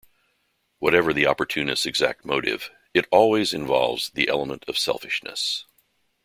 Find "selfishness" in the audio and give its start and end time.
4.75-5.67